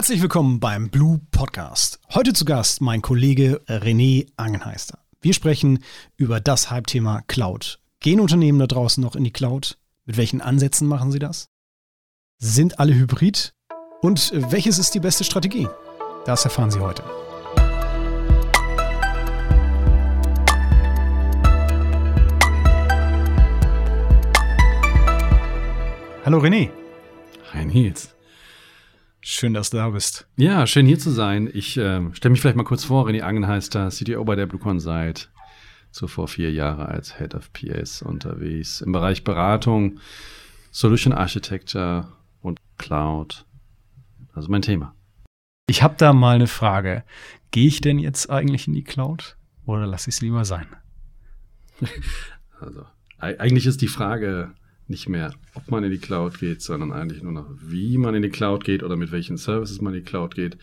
[0.00, 2.00] Herzlich willkommen beim Blue Podcast.
[2.14, 4.98] Heute zu Gast mein Kollege René Angenheister.
[5.20, 5.84] Wir sprechen
[6.16, 7.80] über das Hype-Thema Cloud.
[8.00, 9.76] Gehen Unternehmen da draußen noch in die Cloud?
[10.06, 11.50] Mit welchen Ansätzen machen sie das?
[12.38, 13.52] Sind alle hybrid?
[14.00, 15.68] Und welches ist die beste Strategie?
[16.24, 17.04] Das erfahren Sie heute.
[26.24, 26.70] Hallo René.
[27.52, 28.14] Hi Nils.
[29.22, 30.26] Schön, dass du da bist.
[30.36, 31.50] Ja, schön hier zu sein.
[31.52, 33.06] Ich äh, stelle mich vielleicht mal kurz vor.
[33.06, 35.30] René Angenheister, CTO bei der BlueCon seit
[35.90, 39.98] zuvor vier Jahre als Head of PS unterwegs im Bereich Beratung,
[40.70, 43.44] Solution Architecture und Cloud.
[44.32, 44.94] Also mein Thema.
[45.68, 47.04] Ich habe da mal eine Frage.
[47.50, 50.66] Gehe ich denn jetzt eigentlich in die Cloud oder lasse ich es lieber sein?
[52.62, 52.84] Also
[53.18, 54.52] eigentlich ist die Frage,
[54.90, 58.22] nicht mehr, ob man in die Cloud geht, sondern eigentlich nur noch, wie man in
[58.22, 60.58] die Cloud geht oder mit welchen Services man in die Cloud geht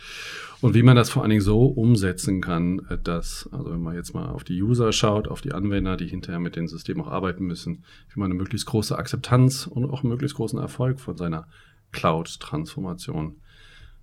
[0.62, 4.14] und wie man das vor allen Dingen so umsetzen kann, dass, also wenn man jetzt
[4.14, 7.46] mal auf die User schaut, auf die Anwender, die hinterher mit den Systemen auch arbeiten
[7.46, 11.48] müssen, wie man eine möglichst große Akzeptanz und auch einen möglichst großen Erfolg von seiner
[11.92, 13.38] Cloud-Transformation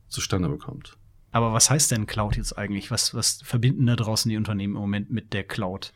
[0.09, 0.97] zustande bekommt.
[1.33, 2.91] Aber was heißt denn Cloud jetzt eigentlich?
[2.91, 5.93] Was, was verbinden da draußen die Unternehmen im Moment mit der Cloud?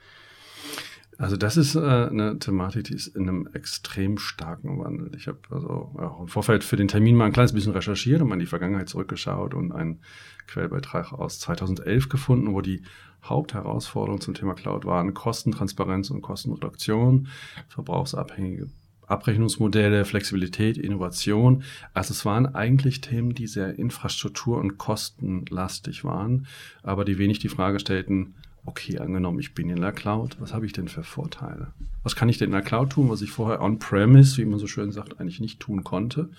[1.16, 5.10] Also das ist äh, eine Thematik, die ist in einem extrem starken Wandel.
[5.16, 8.28] Ich habe also ja, im Vorfeld für den Termin mal ein kleines bisschen recherchiert und
[8.28, 10.00] mal in die Vergangenheit zurückgeschaut und einen
[10.46, 12.82] Quellbeitrag aus 2011 gefunden, wo die
[13.24, 17.28] Hauptherausforderungen zum Thema Cloud waren Kostentransparenz und Kostenreduktion,
[17.68, 18.68] verbrauchsabhängige
[19.08, 21.64] Abrechnungsmodelle, Flexibilität, Innovation.
[21.94, 26.46] Also es waren eigentlich Themen, die sehr infrastruktur- und kostenlastig waren,
[26.82, 28.34] aber die wenig die Frage stellten,
[28.68, 31.72] okay, angenommen, ich bin in der Cloud, was habe ich denn für Vorteile?
[32.02, 34.66] Was kann ich denn in der Cloud tun, was ich vorher on-premise, wie man so
[34.66, 36.30] schön sagt, eigentlich nicht tun konnte?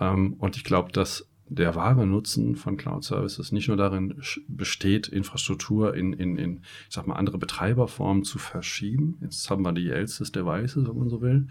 [0.00, 5.08] Ähm, und ich glaube, dass der wahre Nutzen von Cloud Services nicht nur darin besteht,
[5.08, 9.90] Infrastruktur in, in, in ich sag mal, andere Betreiberformen zu verschieben, jetzt haben wir die
[9.90, 11.48] else des Devices, wenn man so will,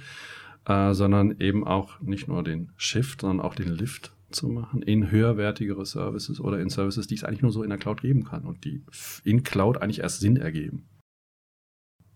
[0.65, 5.11] äh, sondern eben auch nicht nur den Shift, sondern auch den Lift zu machen in
[5.11, 8.45] höherwertigere Services oder in Services, die es eigentlich nur so in der Cloud geben kann
[8.45, 8.83] und die
[9.23, 10.87] in Cloud eigentlich erst Sinn ergeben.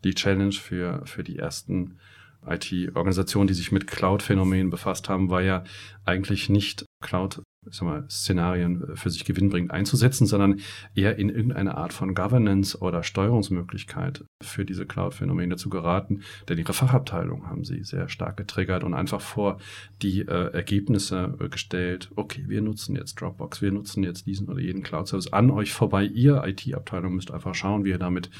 [0.03, 1.99] Die Challenge für, für die ersten
[2.45, 5.63] IT-Organisationen, die sich mit Cloud-Phänomenen befasst haben, war ja
[6.05, 10.61] eigentlich nicht Cloud ich sag mal, Szenarien äh, für sich gewinnbringend einzusetzen, sondern
[10.95, 16.21] eher in irgendeine Art von Governance oder Steuerungsmöglichkeit für diese Cloud-Phänomene zu geraten.
[16.49, 19.59] Denn ihre Fachabteilung haben sie sehr stark getriggert und einfach vor
[20.01, 22.09] die äh, Ergebnisse äh, gestellt.
[22.15, 26.03] Okay, wir nutzen jetzt Dropbox, wir nutzen jetzt diesen oder jeden Cloud-Service an euch vorbei.
[26.03, 28.31] Ihr IT-Abteilung müsst einfach schauen, wie ihr damit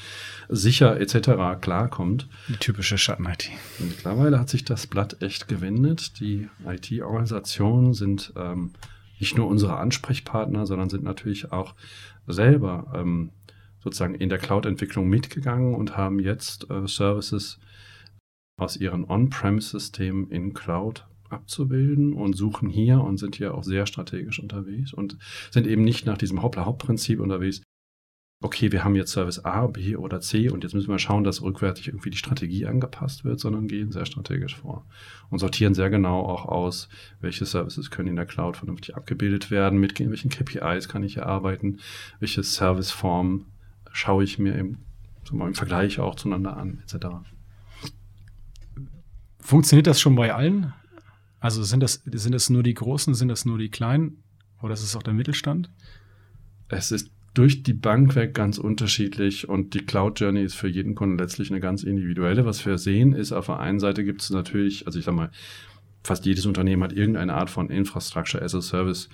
[0.48, 1.60] sicher etc.
[1.60, 2.28] klarkommt.
[2.48, 3.50] Die typische Schatten-IT.
[3.78, 6.18] Mittlerweile hat sich das Blatt echt gewendet.
[6.18, 8.72] Die IT-Organisationen sind ähm,
[9.18, 11.74] nicht nur unsere Ansprechpartner, sondern sind natürlich auch
[12.26, 13.30] selber ähm,
[13.80, 17.58] sozusagen in der Cloud-Entwicklung mitgegangen und haben jetzt äh, Services
[18.56, 24.38] aus ihren On-Premise-Systemen in Cloud abzubilden und suchen hier und sind hier auch sehr strategisch
[24.38, 25.16] unterwegs und
[25.50, 27.62] sind eben nicht nach diesem Hauptprinzip unterwegs,
[28.42, 31.42] okay, wir haben jetzt Service A, B oder C und jetzt müssen wir schauen, dass
[31.42, 34.84] rückwärtig irgendwie die Strategie angepasst wird, sondern gehen sehr strategisch vor
[35.30, 36.88] und sortieren sehr genau auch aus,
[37.20, 41.26] welche Services können in der Cloud vernünftig abgebildet werden, mit welchen KPIs kann ich hier
[41.26, 41.78] arbeiten,
[42.18, 43.46] welche Serviceform
[43.92, 44.78] schaue ich mir im,
[45.30, 47.06] im Vergleich auch zueinander an, etc.
[49.38, 50.72] Funktioniert das schon bei allen?
[51.40, 54.22] Also sind das, sind das nur die Großen, sind das nur die Kleinen
[54.60, 55.70] oder ist es auch der Mittelstand?
[56.68, 60.94] Es ist durch die Bank weg ganz unterschiedlich und die Cloud Journey ist für jeden
[60.94, 62.44] Kunden letztlich eine ganz individuelle.
[62.44, 65.30] Was wir sehen, ist auf der einen Seite gibt es natürlich, also ich sag mal,
[66.04, 69.08] fast jedes Unternehmen hat irgendeine Art von Infrastructure as a Service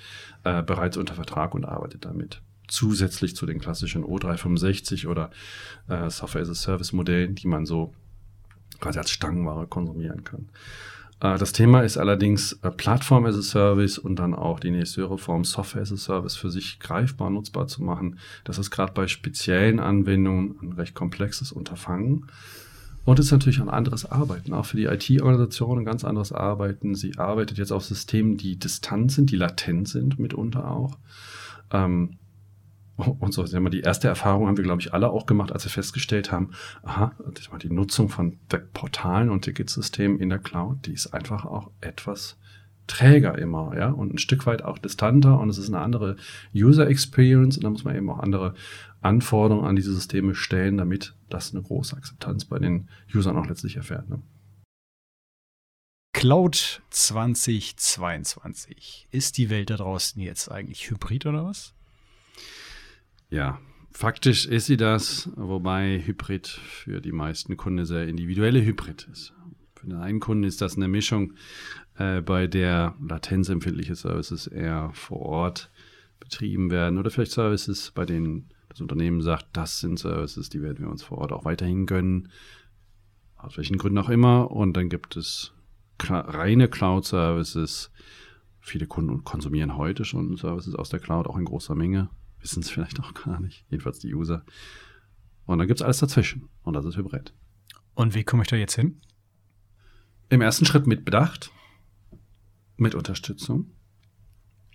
[0.45, 2.41] äh, bereits unter Vertrag und arbeitet damit.
[2.67, 5.31] Zusätzlich zu den klassischen O365 oder
[5.89, 7.95] äh, Software as a Service Modellen, die man so
[8.81, 10.49] quasi als Stangenware konsumieren kann.
[11.21, 15.03] Äh, das Thema ist allerdings äh, Plattform as a Service und dann auch die nächste
[15.03, 18.19] höhere Form Software as a Service für sich greifbar, nutzbar zu machen.
[18.45, 22.27] Das ist gerade bei speziellen Anwendungen ein recht komplexes Unterfangen.
[23.05, 26.95] Und ist natürlich ein anderes Arbeiten, auch für die IT-Organisation ein ganz anderes Arbeiten.
[26.95, 30.99] Sie arbeitet jetzt auf Systemen, die distant sind, die latent sind, mitunter auch.
[31.73, 32.19] Ähm,
[33.21, 35.71] und so, mal, die erste Erfahrung haben wir, glaube ich, alle auch gemacht, als wir
[35.71, 36.51] festgestellt haben,
[36.83, 37.13] aha,
[37.63, 42.37] die Nutzung von Webportalen und Ticketsystemen in der Cloud, die ist einfach auch etwas
[42.89, 46.17] träger immer, ja, und ein Stück weit auch distanter und es ist eine andere
[46.55, 48.55] User Experience und da muss man eben auch andere
[49.01, 53.77] Anforderungen an diese Systeme stellen, damit das eine große Akzeptanz bei den Usern auch letztlich
[53.77, 54.09] erfährt.
[54.09, 54.21] Ne?
[56.15, 59.07] Cloud 2022.
[59.13, 61.75] Ist die Welt da draußen jetzt eigentlich hybrid oder was?
[63.31, 63.61] Ja,
[63.91, 69.35] faktisch ist sie das, wobei Hybrid für die meisten Kunden sehr individuelle Hybrid ist.
[69.75, 71.35] Für den einen Kunden ist das eine Mischung,
[71.97, 75.71] äh, bei der latenzempfindliche Services eher vor Ort
[76.21, 80.81] betrieben werden oder vielleicht Services, bei denen das Unternehmen sagt, das sind Services, die werden
[80.81, 82.31] wir uns vor Ort auch weiterhin gönnen,
[83.37, 84.51] aus welchen Gründen auch immer.
[84.51, 85.53] Und dann gibt es
[86.01, 87.91] reine Cloud-Services.
[88.61, 92.09] Viele Kunden konsumieren heute schon Services aus der Cloud, auch in großer Menge.
[92.41, 94.45] Wissen es vielleicht auch gar nicht, jedenfalls die User.
[95.47, 96.49] Und dann gibt es alles dazwischen.
[96.63, 97.33] Und das ist Hybrid.
[97.95, 99.01] Und wie komme ich da jetzt hin?
[100.29, 101.51] Im ersten Schritt mit Bedacht,
[102.77, 103.73] mit Unterstützung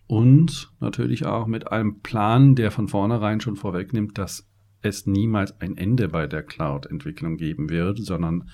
[0.08, 4.50] und natürlich auch mit einem Plan, der von vornherein schon vorwegnimmt, dass
[4.82, 8.50] es niemals ein Ende bei der Cloud-Entwicklung geben wird, sondern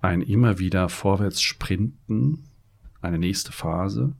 [0.00, 2.44] ein immer wieder vorwärts sprinten,
[3.00, 4.16] eine nächste Phase.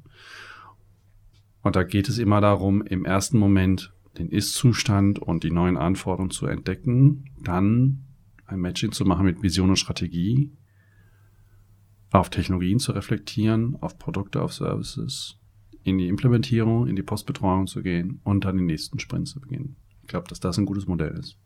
[1.63, 6.31] Und da geht es immer darum, im ersten Moment den Ist-Zustand und die neuen Anforderungen
[6.31, 8.05] zu entdecken, dann
[8.47, 10.53] ein Matching zu machen mit Vision und Strategie,
[12.11, 15.39] auf Technologien zu reflektieren, auf Produkte, auf Services,
[15.83, 19.77] in die Implementierung, in die Postbetreuung zu gehen und dann den nächsten Sprint zu beginnen.
[20.03, 21.37] Ich glaube, dass das ein gutes Modell ist.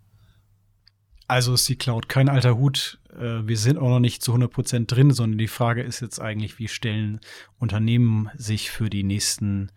[1.27, 3.01] Also ist die Cloud kein alter Hut.
[3.17, 6.21] Äh, wir sind auch noch nicht zu 100 Prozent drin, sondern die Frage ist jetzt
[6.21, 7.21] eigentlich, wie stellen
[7.59, 9.71] Unternehmen sich für die nächsten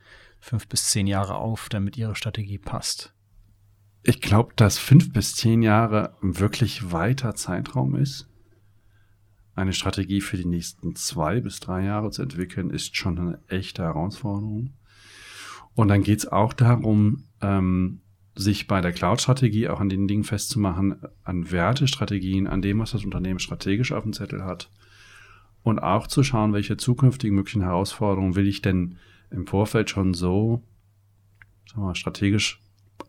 [0.43, 3.13] fünf bis zehn Jahre auf, damit ihre Strategie passt?
[4.03, 8.29] Ich glaube, dass fünf bis zehn Jahre ein wirklich weiter Zeitraum ist.
[9.55, 13.83] Eine Strategie für die nächsten zwei bis drei Jahre zu entwickeln, ist schon eine echte
[13.83, 14.73] Herausforderung.
[15.75, 18.01] Und dann geht es auch darum, ähm,
[18.35, 23.05] sich bei der Cloud-Strategie auch an den Dingen festzumachen, an Wertestrategien, an dem, was das
[23.05, 24.69] Unternehmen strategisch auf dem Zettel hat.
[25.61, 28.97] Und auch zu schauen, welche zukünftigen möglichen Herausforderungen will ich denn
[29.33, 30.63] im Vorfeld schon so
[31.73, 32.59] sagen wir, strategisch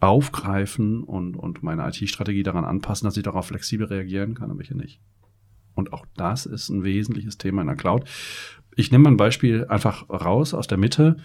[0.01, 4.77] aufgreifen und, und meine IT-Strategie daran anpassen, dass ich darauf flexibel reagieren kann und welche
[4.77, 5.01] nicht.
[5.75, 8.09] Und auch das ist ein wesentliches Thema in der Cloud.
[8.77, 11.17] Ich nehme mal ein Beispiel einfach raus aus der Mitte.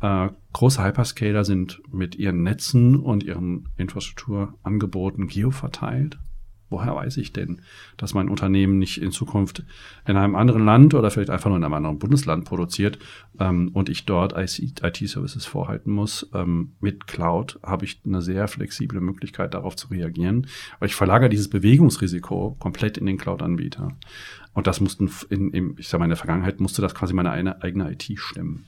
[0.00, 6.18] Äh, große Hyperscaler sind mit ihren Netzen und ihren Infrastrukturangeboten geoverteilt.
[6.68, 7.62] Woher weiß ich denn,
[7.96, 9.64] dass mein Unternehmen nicht in Zukunft
[10.06, 12.98] in einem anderen Land oder vielleicht einfach nur in einem anderen Bundesland produziert
[13.38, 16.28] ähm, und ich dort IT-Services vorhalten muss?
[16.34, 20.48] Ähm, mit Cloud habe ich eine sehr flexible Möglichkeit, darauf zu reagieren,
[20.80, 23.92] weil ich verlagere dieses Bewegungsrisiko komplett in den Cloud-Anbieter.
[24.52, 27.30] Und das mussten in, in, ich sage mal, in der Vergangenheit musste das quasi meine
[27.62, 28.64] eigene IT stemmen.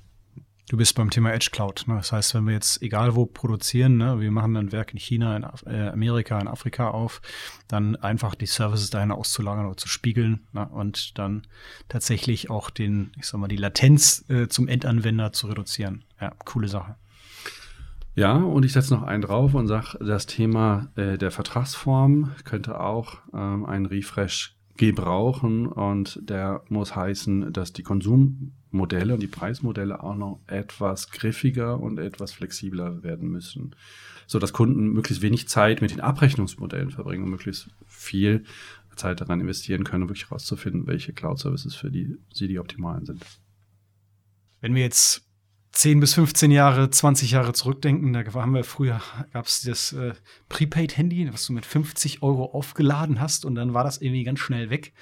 [0.69, 1.85] Du bist beim Thema Edge Cloud.
[1.87, 1.95] Ne?
[1.95, 5.35] Das heißt, wenn wir jetzt egal wo produzieren, ne, wir machen ein Werk in China,
[5.35, 7.23] in Af äh, Amerika, in Afrika auf,
[7.69, 10.69] dann einfach die Services dahin auszulagern oder zu spiegeln ne?
[10.69, 11.47] und dann
[11.89, 16.05] tatsächlich auch den, ich sag mal, die Latenz äh, zum Endanwender zu reduzieren.
[16.21, 16.97] Ja, coole Sache.
[18.15, 22.79] Ja, und ich setze noch einen drauf und sage, das Thema äh, der Vertragsform könnte
[22.79, 27.83] auch ähm, einen Refresh gebrauchen und der muss heißen, dass die
[28.71, 33.75] Konsummodelle und die Preismodelle auch noch etwas griffiger und etwas flexibler werden müssen,
[34.27, 38.45] so dass Kunden möglichst wenig Zeit mit den Abrechnungsmodellen verbringen und möglichst viel
[38.97, 43.25] Zeit daran investieren können, um wirklich herauszufinden, welche Cloud-Services für die sie die optimalen sind.
[44.61, 45.25] Wenn wir jetzt
[45.73, 49.01] 10 bis 15 Jahre, 20 Jahre zurückdenken, da haben wir früher,
[49.33, 50.15] gab es das äh,
[50.49, 54.71] Prepaid-Handy, was du mit 50 Euro aufgeladen hast und dann war das irgendwie ganz schnell
[54.71, 54.93] weg.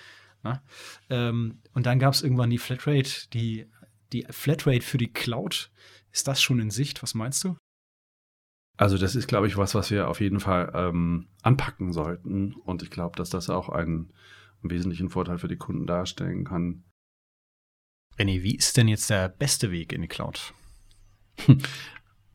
[0.46, 0.62] Ne?
[1.10, 3.66] Ähm, und dann gab es irgendwann die Flatrate, die,
[4.12, 5.70] die Flatrate für die Cloud.
[6.12, 7.02] Ist das schon in Sicht?
[7.02, 7.56] Was meinst du?
[8.76, 12.54] Also das ist, glaube ich, was, was wir auf jeden Fall ähm, anpacken sollten.
[12.54, 14.12] Und ich glaube, dass das auch einen,
[14.62, 16.84] einen wesentlichen Vorteil für die Kunden darstellen kann.
[18.18, 20.54] René, wie ist denn jetzt der beste Weg in die Cloud?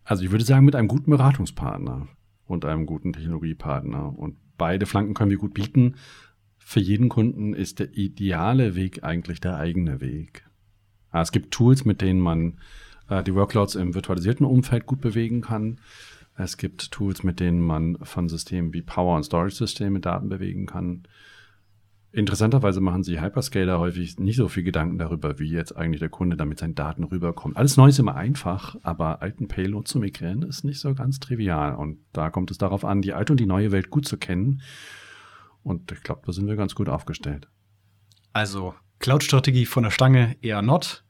[0.03, 2.07] Also ich würde sagen, mit einem guten Beratungspartner
[2.45, 4.17] und einem guten Technologiepartner.
[4.17, 5.95] Und beide Flanken können wir gut bieten.
[6.63, 10.45] Für jeden Kunden ist der ideale Weg eigentlich der eigene Weg.
[11.11, 12.59] Es gibt Tools, mit denen man
[13.09, 15.79] äh, die Workloads im virtualisierten Umfeld gut bewegen kann.
[16.37, 21.03] Es gibt Tools, mit denen man von Systemen wie Power- und Storage-Systeme Daten bewegen kann.
[22.13, 26.37] Interessanterweise machen sich Hyperscaler häufig nicht so viel Gedanken darüber, wie jetzt eigentlich der Kunde
[26.37, 27.57] damit seinen Daten rüberkommt.
[27.57, 31.75] Alles neu ist immer einfach, aber alten Payload zu migrieren ist nicht so ganz trivial.
[31.75, 34.61] Und da kommt es darauf an, die alte und die neue Welt gut zu kennen.
[35.63, 37.47] Und ich glaube, da sind wir ganz gut aufgestellt.
[38.33, 41.03] Also Cloud-Strategie von der Stange eher not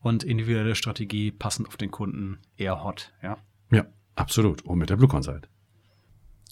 [0.00, 3.38] und individuelle Strategie passend auf den Kunden eher hot, ja?
[3.70, 4.62] Ja, absolut.
[4.62, 5.48] Und mit der Blue Consult.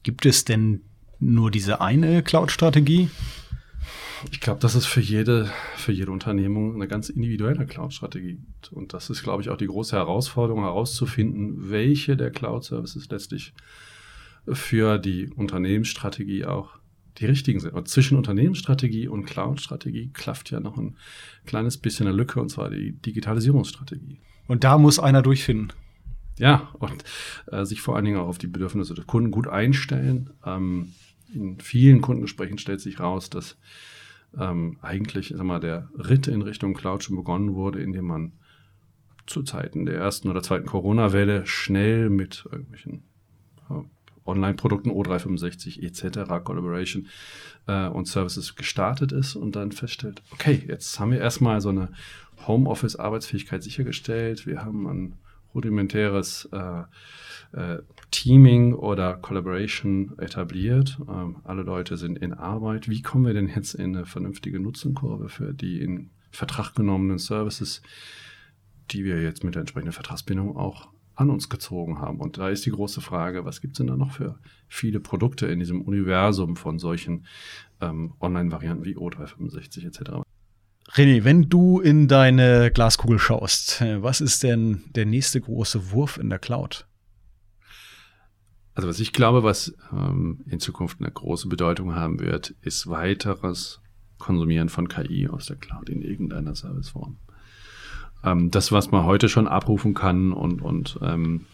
[0.02, 0.82] Gibt es denn
[1.18, 3.10] nur diese eine Cloud-Strategie?
[4.30, 8.72] Ich glaube, dass es für jede, für jede Unternehmung eine ganz individuelle Cloud-Strategie gibt.
[8.72, 13.52] Und das ist, glaube ich, auch die große Herausforderung, herauszufinden, welche der Cloud-Services letztlich
[14.46, 16.78] für die Unternehmensstrategie auch
[17.18, 17.74] die richtigen sind.
[17.74, 20.96] Und zwischen Unternehmensstrategie und Cloud-Strategie klafft ja noch ein
[21.46, 24.20] kleines bisschen eine Lücke, und zwar die Digitalisierungsstrategie.
[24.46, 25.72] Und da muss einer durchfinden.
[26.38, 27.04] Ja, und
[27.46, 30.30] äh, sich vor allen Dingen auch auf die Bedürfnisse der Kunden gut einstellen.
[30.44, 30.92] Ähm,
[31.32, 33.56] in vielen Kundengesprächen stellt sich raus, dass
[34.36, 38.32] ähm, eigentlich sag mal, der Ritt in Richtung Cloud schon begonnen wurde, indem man
[39.26, 43.04] zu Zeiten der ersten oder zweiten Corona-Welle schnell mit irgendwelchen
[44.26, 47.08] Online-Produkten O365 etc., Collaboration
[47.66, 51.88] äh, und Services gestartet ist und dann feststellt, okay, jetzt haben wir erstmal so eine
[52.46, 55.14] Homeoffice-Arbeitsfähigkeit sichergestellt, wir haben ein
[55.54, 56.82] rudimentäres äh,
[57.52, 60.98] äh, Teaming oder Collaboration etabliert.
[61.08, 62.88] Ähm, alle Leute sind in Arbeit.
[62.88, 67.80] Wie kommen wir denn jetzt in eine vernünftige Nutzenkurve für die in Vertrag genommenen Services,
[68.90, 72.20] die wir jetzt mit der entsprechenden Vertragsbindung auch an uns gezogen haben.
[72.20, 75.46] Und da ist die große Frage, was gibt es denn da noch für viele Produkte
[75.46, 77.26] in diesem Universum von solchen
[77.80, 80.22] ähm, Online-Varianten wie O365 etc.
[80.92, 86.30] René, wenn du in deine Glaskugel schaust, was ist denn der nächste große Wurf in
[86.30, 86.86] der Cloud?
[88.74, 93.80] Also was ich glaube, was ähm, in Zukunft eine große Bedeutung haben wird, ist weiteres
[94.18, 97.18] Konsumieren von KI aus der Cloud in irgendeiner Serviceform
[98.24, 101.46] ähm, das, was man heute schon abrufen kann und, und ähm,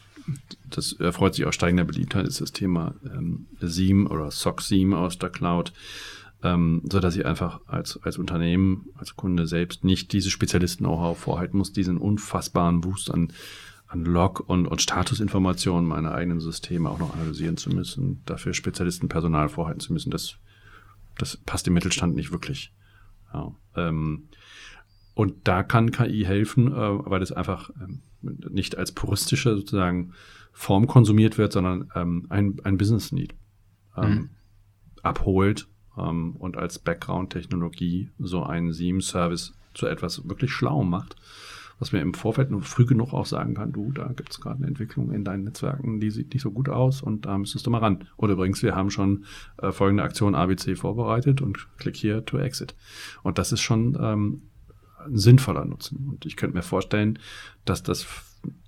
[0.68, 5.18] das erfreut sich auch steigender Beliebtheit, ist das Thema ähm, SIEM oder SOC SIEM aus
[5.18, 5.72] der Cloud,
[6.42, 11.58] ähm, so dass ich einfach als, als Unternehmen, als Kunde selbst nicht diese Spezialisten-Know-how vorhalten
[11.58, 13.32] muss, diesen unfassbaren Boost an,
[13.88, 19.48] an Log- und, und Statusinformationen meiner eigenen Systeme auch noch analysieren zu müssen, dafür Spezialistenpersonal
[19.48, 20.10] vorhalten zu müssen.
[20.10, 20.36] Das,
[21.18, 22.72] das passt im Mittelstand nicht wirklich.
[23.32, 24.28] Ja, ähm,
[25.20, 30.14] und da kann KI helfen, äh, weil es einfach ähm, nicht als puristische sozusagen
[30.50, 33.34] Form konsumiert wird, sondern ähm, ein, ein Business Need
[33.98, 34.30] ähm, mhm.
[35.02, 41.16] abholt und als Background-Technologie so einen SIEM-Service zu etwas wirklich schlau macht,
[41.78, 44.58] was mir im Vorfeld nur früh genug auch sagen kann, du, da gibt es gerade
[44.58, 47.70] eine Entwicklung in deinen Netzwerken, die sieht nicht so gut aus und da müsstest du
[47.70, 48.06] mal ran.
[48.16, 49.26] Oder übrigens, wir haben schon
[49.58, 52.74] äh, folgende Aktion ABC vorbereitet und klick hier to exit.
[53.22, 54.42] Und das ist schon ähm,
[55.08, 56.08] sinnvoller Nutzen.
[56.10, 57.18] Und ich könnte mir vorstellen,
[57.64, 58.06] dass das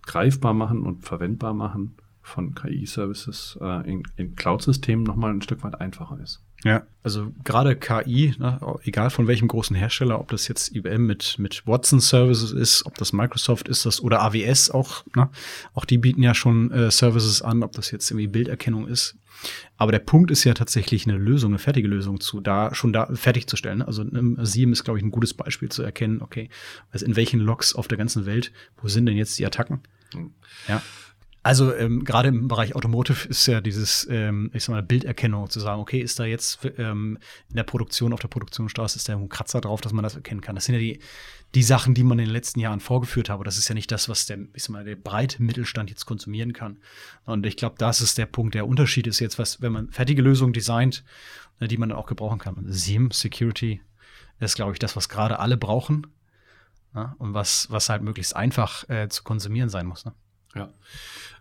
[0.02, 5.80] greifbar machen und verwendbar machen von KI-Services äh, in, in Cloud-Systemen nochmal ein Stück weit
[5.80, 6.40] einfacher ist.
[6.64, 11.36] Ja, also gerade KI, ne, egal von welchem großen Hersteller, ob das jetzt IBM mit,
[11.38, 15.28] mit Watson Services ist, ob das Microsoft ist das oder AWS auch, ne,
[15.74, 19.16] auch die bieten ja schon äh, Services an, ob das jetzt irgendwie Bilderkennung ist.
[19.76, 23.06] Aber der Punkt ist ja tatsächlich eine Lösung, eine fertige Lösung zu da schon da
[23.14, 23.78] fertigzustellen.
[23.78, 23.86] Ne?
[23.86, 24.04] Also
[24.44, 26.48] Sieben ist, glaube ich, ein gutes Beispiel zu erkennen, okay,
[26.90, 29.80] also in welchen Logs auf der ganzen Welt, wo sind denn jetzt die Attacken?
[30.14, 30.32] Mhm.
[30.68, 30.82] Ja.
[31.44, 35.58] Also ähm, gerade im Bereich Automotive ist ja dieses, ähm, ich sag mal, Bilderkennung zu
[35.58, 39.28] sagen, okay, ist da jetzt ähm, in der Produktion, auf der Produktionsstraße, ist da ein
[39.28, 40.54] Kratzer drauf, dass man das erkennen kann.
[40.54, 41.00] Das sind ja die,
[41.54, 43.44] die Sachen, die man in den letzten Jahren vorgeführt habe.
[43.44, 46.78] Das ist ja nicht das, was der, ich mal, der breite Mittelstand jetzt konsumieren kann.
[47.24, 48.54] Und ich glaube, das ist der Punkt.
[48.54, 51.04] Der Unterschied ist jetzt, was, wenn man fertige Lösungen designt,
[51.60, 52.64] äh, die man dann auch gebrauchen kann.
[52.68, 53.82] SIEM, Security,
[54.40, 56.06] ist, glaube ich, das, was gerade alle brauchen.
[56.94, 60.04] Ja, und was, was halt möglichst einfach äh, zu konsumieren sein muss.
[60.04, 60.12] Ne?
[60.54, 60.68] Ja.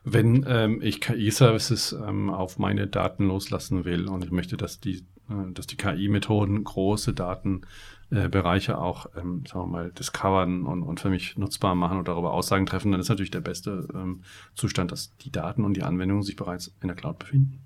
[0.04, 5.06] Wenn ähm, ich KI-Services ähm, auf meine Daten loslassen will und ich möchte, dass die,
[5.54, 11.10] dass die KI-Methoden große Datenbereiche äh, auch, ähm, sagen wir mal, discovern und, und für
[11.10, 14.22] mich nutzbar machen und darüber Aussagen treffen, dann ist natürlich der beste ähm,
[14.56, 17.60] Zustand, dass die Daten und die Anwendungen sich bereits in der Cloud befinden.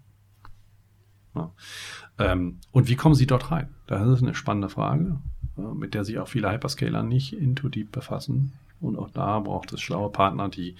[1.35, 1.51] Ja.
[2.17, 3.69] Ähm, und wie kommen sie dort rein?
[3.87, 5.19] Das ist eine spannende Frage,
[5.57, 8.53] äh, mit der sich auch viele Hyperscaler nicht into deep befassen.
[8.81, 10.75] Und auch da braucht es schlaue Partner, die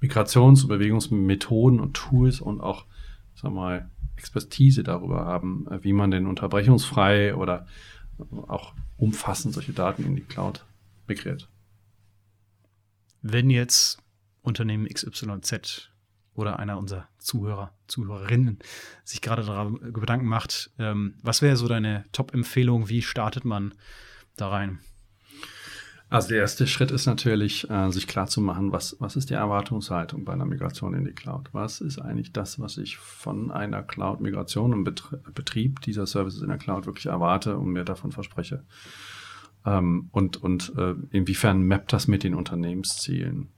[0.00, 2.86] Migrations- und Bewegungsmethoden und Tools und auch,
[3.34, 3.88] sag mal,
[4.20, 7.66] Expertise darüber haben, äh, wie man denn unterbrechungsfrei oder
[8.48, 10.64] auch umfassend solche Daten in die Cloud
[11.08, 11.48] migriert.
[13.22, 13.98] Wenn jetzt
[14.42, 15.90] Unternehmen XYZ
[16.34, 18.58] oder einer unserer Zuhörer, Zuhörerinnen
[19.04, 22.88] sich gerade darüber Gedanken macht, ähm, was wäre so deine Top-Empfehlung?
[22.88, 23.74] Wie startet man
[24.36, 24.80] da rein?
[26.10, 30.32] Also der erste Schritt ist natürlich, äh, sich klarzumachen, was, was ist die Erwartungshaltung bei
[30.32, 31.50] einer Migration in die Cloud?
[31.52, 36.58] Was ist eigentlich das, was ich von einer Cloud-Migration und Betrieb dieser Services in der
[36.58, 38.64] Cloud wirklich erwarte und mir davon verspreche?
[39.64, 43.48] Ähm, und und äh, inwiefern mappt das mit den Unternehmenszielen?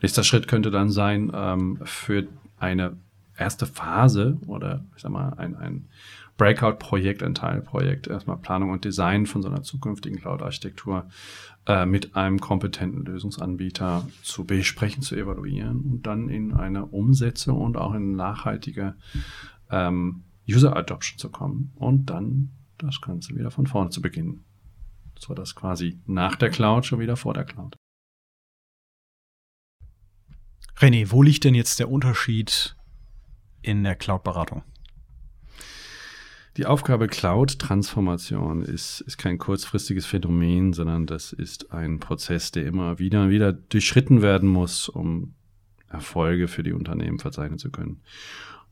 [0.00, 2.98] Nächster Schritt könnte dann sein, ähm, für eine
[3.36, 5.88] erste Phase oder ich sag mal ein, ein
[6.36, 11.08] Breakout-Projekt, ein Teilprojekt, erstmal Planung und Design von so einer zukünftigen Cloud-Architektur
[11.66, 17.76] äh, mit einem kompetenten Lösungsanbieter zu besprechen, zu evaluieren und dann in eine Umsetzung und
[17.76, 18.94] auch in nachhaltige
[19.70, 24.44] ähm, User Adoption zu kommen und dann das Ganze wieder von vorne zu beginnen.
[25.18, 27.76] So das quasi nach der Cloud schon wieder vor der Cloud.
[30.76, 32.76] René, wo liegt denn jetzt der Unterschied
[33.62, 34.62] in der Cloud-Beratung?
[36.56, 42.98] Die Aufgabe Cloud-Transformation ist, ist kein kurzfristiges Phänomen, sondern das ist ein Prozess, der immer
[42.98, 45.34] wieder und wieder durchschritten werden muss, um
[45.88, 48.00] Erfolge für die Unternehmen verzeichnen zu können.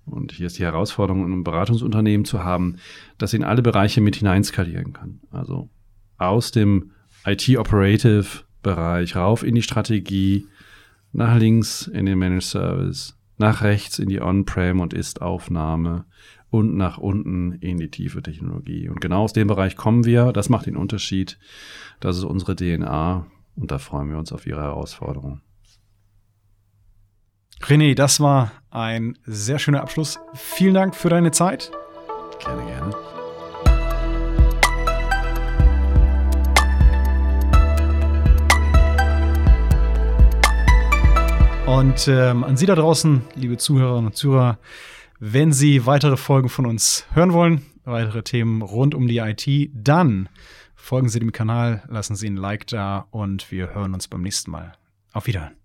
[0.06, 2.76] Und hier ist die Herausforderung, ein Beratungsunternehmen zu haben,
[3.18, 5.20] das in alle Bereiche mit hineinskalieren kann.
[5.30, 5.68] Also
[6.16, 6.90] aus dem
[7.26, 10.46] IT-Operative-Bereich rauf in die Strategie,
[11.12, 16.06] nach links in den Managed Service, nach rechts in die On-Prem und Ist-Aufnahme
[16.54, 18.88] und nach unten in die tiefe Technologie.
[18.88, 20.32] Und genau aus dem Bereich kommen wir.
[20.32, 21.36] Das macht den Unterschied.
[21.98, 25.40] Das ist unsere DNA und da freuen wir uns auf Ihre Herausforderungen.
[27.60, 30.20] René, das war ein sehr schöner Abschluss.
[30.34, 31.72] Vielen Dank für deine Zeit.
[32.38, 32.94] Gerne, gerne.
[41.66, 44.58] Und ähm, an Sie da draußen, liebe Zuhörerinnen und Zuhörer,
[45.18, 50.28] wenn Sie weitere Folgen von uns hören wollen, weitere Themen rund um die IT, dann
[50.74, 54.50] folgen Sie dem Kanal, lassen Sie ein Like da und wir hören uns beim nächsten
[54.50, 54.72] Mal.
[55.12, 55.63] Auf Wiedersehen.